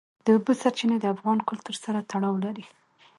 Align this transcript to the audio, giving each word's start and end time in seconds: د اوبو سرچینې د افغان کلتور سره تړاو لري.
د 0.25 0.27
اوبو 0.35 0.51
سرچینې 0.61 0.97
د 0.99 1.05
افغان 1.15 1.39
کلتور 1.49 1.75
سره 1.83 2.05
تړاو 2.11 2.35
لري. 2.45 2.65